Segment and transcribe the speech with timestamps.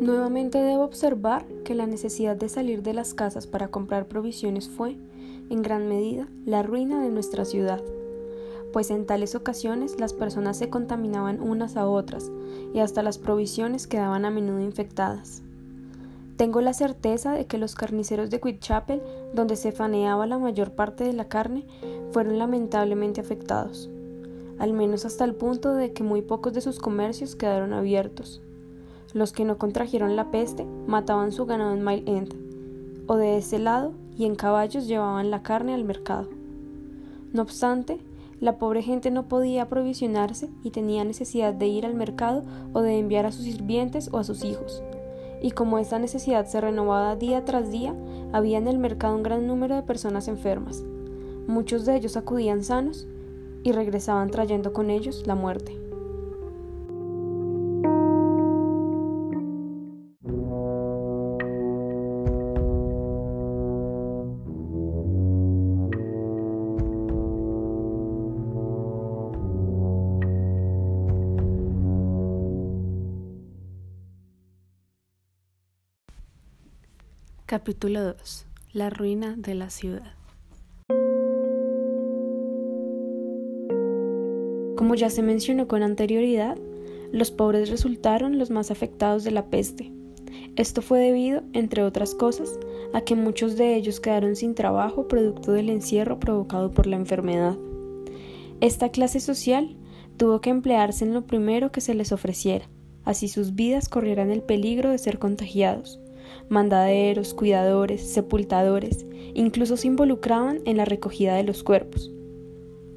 [0.00, 4.96] Nuevamente debo observar que la necesidad de salir de las casas para comprar provisiones fue,
[5.50, 7.82] en gran medida, la ruina de nuestra ciudad,
[8.72, 12.32] pues en tales ocasiones las personas se contaminaban unas a otras
[12.72, 15.42] y hasta las provisiones quedaban a menudo infectadas.
[16.38, 19.02] Tengo la certeza de que los carniceros de Whitechapel,
[19.34, 21.66] donde se faneaba la mayor parte de la carne,
[22.12, 23.90] fueron lamentablemente afectados,
[24.58, 28.40] al menos hasta el punto de que muy pocos de sus comercios quedaron abiertos.
[29.12, 32.34] Los que no contrajeron la peste mataban su ganado en Mile End,
[33.08, 36.28] o de ese lado, y en caballos llevaban la carne al mercado.
[37.32, 37.98] No obstante,
[38.40, 42.98] la pobre gente no podía aprovisionarse y tenía necesidad de ir al mercado o de
[42.98, 44.82] enviar a sus sirvientes o a sus hijos.
[45.42, 47.94] Y como esta necesidad se renovaba día tras día,
[48.32, 50.84] había en el mercado un gran número de personas enfermas.
[51.46, 53.08] Muchos de ellos acudían sanos
[53.64, 55.79] y regresaban trayendo con ellos la muerte.
[77.50, 78.46] Capítulo 2.
[78.74, 80.14] La ruina de la ciudad.
[84.76, 86.56] Como ya se mencionó con anterioridad,
[87.10, 89.90] los pobres resultaron los más afectados de la peste.
[90.54, 92.56] Esto fue debido, entre otras cosas,
[92.92, 97.56] a que muchos de ellos quedaron sin trabajo producto del encierro provocado por la enfermedad.
[98.60, 99.76] Esta clase social
[100.16, 102.70] tuvo que emplearse en lo primero que se les ofreciera,
[103.04, 105.98] así sus vidas corrieran el peligro de ser contagiados
[106.48, 112.12] mandaderos, cuidadores, sepultadores, incluso se involucraban en la recogida de los cuerpos.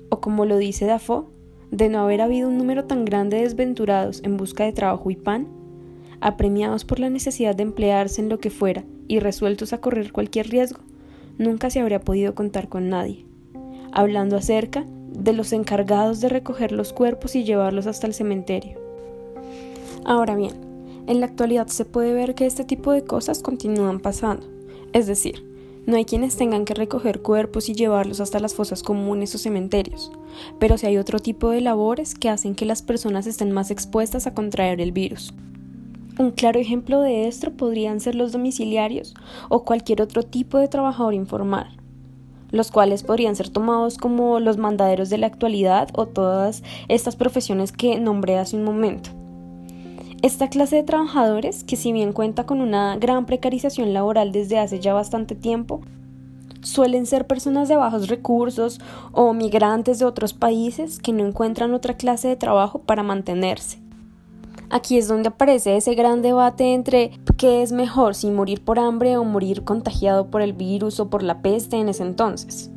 [0.10, 1.26] O como lo dice Dafoe,
[1.72, 5.16] de no haber habido un número tan grande de desventurados en busca de trabajo y
[5.16, 5.48] pan,
[6.22, 10.50] apremiados por la necesidad de emplearse en lo que fuera y resueltos a correr cualquier
[10.50, 10.80] riesgo,
[11.38, 13.26] nunca se habría podido contar con nadie.
[13.92, 18.80] Hablando acerca de los encargados de recoger los cuerpos y llevarlos hasta el cementerio.
[20.06, 20.54] Ahora bien,
[21.08, 24.48] en la actualidad se puede ver que este tipo de cosas continúan pasando.
[24.94, 25.54] Es decir,
[25.86, 30.12] no hay quienes tengan que recoger cuerpos y llevarlos hasta las fosas comunes o cementerios,
[30.60, 34.26] pero sí hay otro tipo de labores que hacen que las personas estén más expuestas
[34.26, 35.34] a contraer el virus.
[36.18, 39.14] Un claro ejemplo de esto podrían ser los domiciliarios
[39.50, 41.76] o cualquier otro tipo de trabajador informal,
[42.52, 47.74] los cuales podrían ser tomados como los mandaderos de la actualidad o todas estas profesiones
[47.74, 49.10] que nombré hace un momento.
[50.24, 54.80] Esta clase de trabajadores, que si bien cuenta con una gran precarización laboral desde hace
[54.80, 55.82] ya bastante tiempo,
[56.62, 58.80] suelen ser personas de bajos recursos
[59.12, 63.80] o migrantes de otros países que no encuentran otra clase de trabajo para mantenerse.
[64.70, 69.18] Aquí es donde aparece ese gran debate entre qué es mejor, si morir por hambre
[69.18, 72.72] o morir contagiado por el virus o por la peste en ese entonces.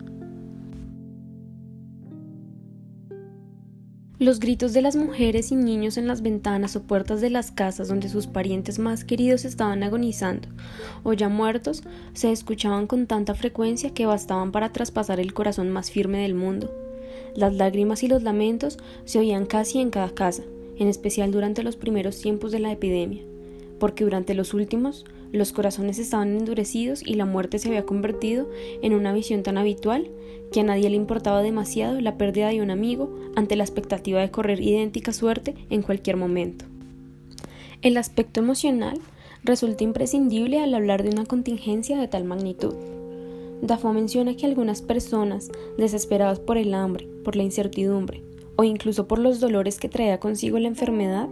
[4.18, 7.88] Los gritos de las mujeres y niños en las ventanas o puertas de las casas
[7.88, 10.48] donde sus parientes más queridos estaban agonizando
[11.02, 11.82] o ya muertos
[12.14, 16.74] se escuchaban con tanta frecuencia que bastaban para traspasar el corazón más firme del mundo.
[17.34, 20.44] Las lágrimas y los lamentos se oían casi en cada casa,
[20.78, 23.22] en especial durante los primeros tiempos de la epidemia,
[23.78, 28.48] porque durante los últimos los corazones estaban endurecidos y la muerte se había convertido
[28.82, 30.08] en una visión tan habitual
[30.52, 34.30] que a nadie le importaba demasiado la pérdida de un amigo ante la expectativa de
[34.30, 36.64] correr idéntica suerte en cualquier momento.
[37.82, 38.98] El aspecto emocional
[39.42, 42.74] resulta imprescindible al hablar de una contingencia de tal magnitud.
[43.62, 48.22] Dafoe menciona que algunas personas, desesperadas por el hambre, por la incertidumbre
[48.56, 51.28] o incluso por los dolores que traía consigo la enfermedad,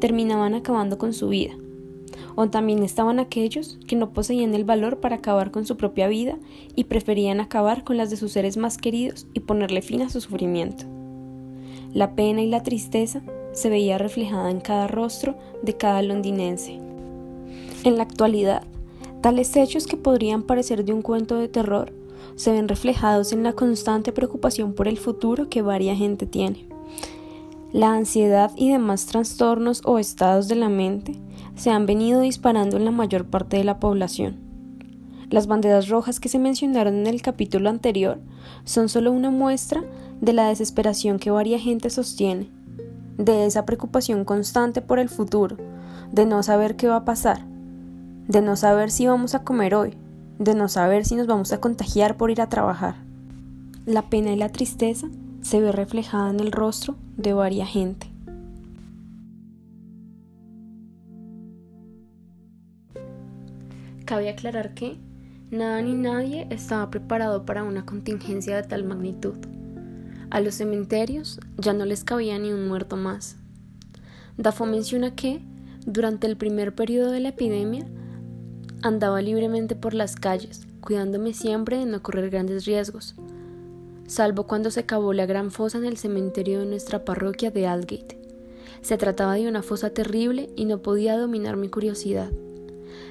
[0.00, 1.56] terminaban acabando con su vida,
[2.36, 6.36] o también estaban aquellos que no poseían el valor para acabar con su propia vida
[6.76, 10.20] y preferían acabar con las de sus seres más queridos y ponerle fin a su
[10.20, 10.84] sufrimiento.
[11.92, 16.78] La pena y la tristeza se veía reflejada en cada rostro de cada londinense.
[17.84, 18.62] En la actualidad,
[19.22, 21.92] tales hechos que podrían parecer de un cuento de terror
[22.36, 26.66] se ven reflejados en la constante preocupación por el futuro que varia gente tiene.
[27.72, 31.14] La ansiedad y demás trastornos o estados de la mente
[31.56, 34.36] se han venido disparando en la mayor parte de la población.
[35.28, 38.20] Las banderas rojas que se mencionaron en el capítulo anterior
[38.64, 39.82] son solo una muestra
[40.20, 42.48] de la desesperación que varia gente sostiene,
[43.18, 45.56] de esa preocupación constante por el futuro,
[46.12, 47.44] de no saber qué va a pasar,
[48.28, 49.94] de no saber si vamos a comer hoy,
[50.38, 52.96] de no saber si nos vamos a contagiar por ir a trabajar.
[53.84, 55.08] La pena y la tristeza
[55.42, 58.15] se ve reflejada en el rostro de varia gente.
[64.06, 64.98] Cabe aclarar que
[65.50, 69.34] nada ni nadie estaba preparado para una contingencia de tal magnitud.
[70.30, 73.36] A los cementerios ya no les cabía ni un muerto más.
[74.36, 75.42] Dafoe menciona que,
[75.86, 77.84] durante el primer periodo de la epidemia,
[78.80, 83.16] andaba libremente por las calles, cuidándome siempre de no correr grandes riesgos,
[84.06, 88.20] salvo cuando se cavó la gran fosa en el cementerio de nuestra parroquia de Aldgate.
[88.82, 92.30] Se trataba de una fosa terrible y no podía dominar mi curiosidad.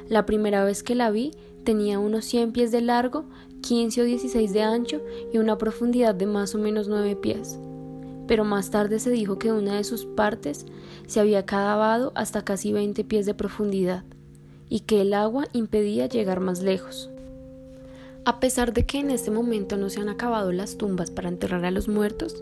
[0.08, 1.32] La primera vez que la vi
[1.64, 3.26] tenía unos 100 pies de largo,
[3.62, 5.02] 15 o 16 de ancho
[5.34, 7.58] y una profundidad de más o menos 9 pies.
[8.28, 10.66] Pero más tarde se dijo que una de sus partes
[11.08, 14.04] se había cavado hasta casi 20 pies de profundidad
[14.70, 17.10] y que el agua impedía llegar más lejos.
[18.26, 21.64] A pesar de que en este momento no se han acabado las tumbas para enterrar
[21.64, 22.42] a los muertos,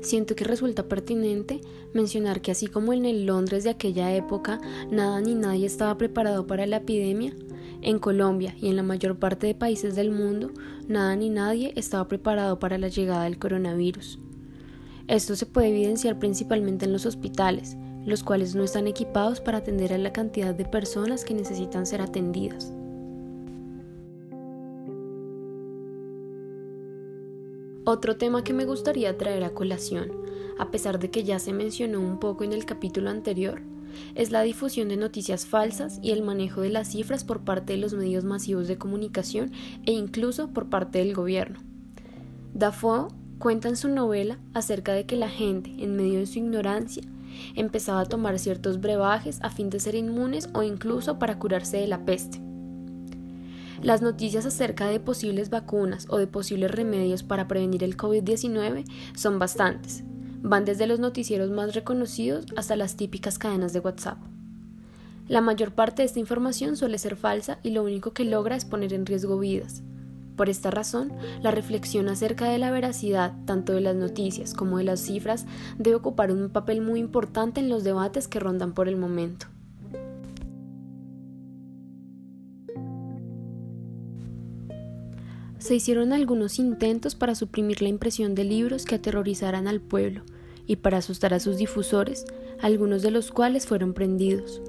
[0.00, 1.60] siento que resulta pertinente
[1.94, 4.60] mencionar que así como en el Londres de aquella época
[4.90, 7.36] nada ni nadie estaba preparado para la epidemia,
[7.82, 10.50] en Colombia y en la mayor parte de países del mundo,
[10.88, 14.18] nada ni nadie estaba preparado para la llegada del coronavirus.
[15.06, 19.92] Esto se puede evidenciar principalmente en los hospitales, los cuales no están equipados para atender
[19.92, 22.72] a la cantidad de personas que necesitan ser atendidas.
[27.84, 30.12] Otro tema que me gustaría traer a colación,
[30.56, 33.60] a pesar de que ya se mencionó un poco en el capítulo anterior,
[34.14, 37.80] es la difusión de noticias falsas y el manejo de las cifras por parte de
[37.80, 39.50] los medios masivos de comunicación
[39.84, 41.58] e incluso por parte del gobierno.
[42.54, 43.08] Dafoe
[43.40, 47.02] cuenta en su novela acerca de que la gente, en medio de su ignorancia,
[47.56, 51.88] empezaba a tomar ciertos brebajes a fin de ser inmunes o incluso para curarse de
[51.88, 52.51] la peste.
[53.82, 58.84] Las noticias acerca de posibles vacunas o de posibles remedios para prevenir el COVID-19
[59.16, 60.04] son bastantes.
[60.40, 64.18] Van desde los noticieros más reconocidos hasta las típicas cadenas de WhatsApp.
[65.26, 68.64] La mayor parte de esta información suele ser falsa y lo único que logra es
[68.64, 69.82] poner en riesgo vidas.
[70.36, 71.12] Por esta razón,
[71.42, 75.44] la reflexión acerca de la veracidad tanto de las noticias como de las cifras
[75.76, 79.46] debe ocupar un papel muy importante en los debates que rondan por el momento.
[85.62, 90.22] Se hicieron algunos intentos para suprimir la impresión de libros que aterrorizaran al pueblo
[90.66, 92.24] y para asustar a sus difusores,
[92.60, 94.60] algunos de los cuales fueron prendidos.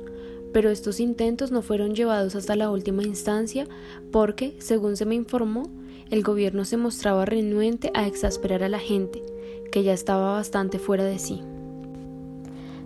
[0.53, 3.67] Pero estos intentos no fueron llevados hasta la última instancia
[4.11, 5.63] porque, según se me informó,
[6.11, 9.23] el gobierno se mostraba renuente a exasperar a la gente,
[9.71, 11.41] que ya estaba bastante fuera de sí.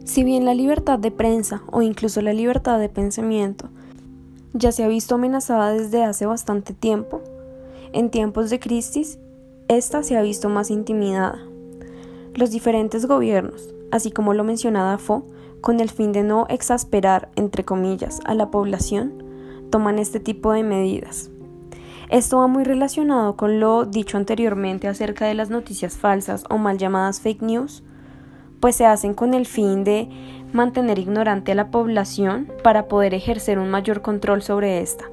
[0.06, 3.70] Si bien la libertad de prensa o incluso la libertad de pensamiento
[4.54, 7.22] ya se ha visto amenazada desde hace bastante tiempo,
[7.94, 9.20] en tiempos de crisis,
[9.68, 11.40] esta se ha visto más intimidada.
[12.34, 15.26] Los diferentes gobiernos, así como lo mencionaba Fo,
[15.62, 19.24] con el fin de no exasperar, entre comillas, a la población,
[19.70, 21.30] toman este tipo de medidas.
[22.10, 26.78] Esto va muy relacionado con lo dicho anteriormente acerca de las noticias falsas o mal
[26.78, 27.84] llamadas fake news,
[28.62, 30.08] pues se hacen con el fin de
[30.54, 35.06] mantener ignorante a la población para poder ejercer un mayor control sobre esta.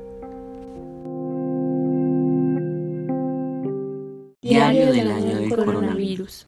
[4.45, 6.43] Diario del año del coronavirus.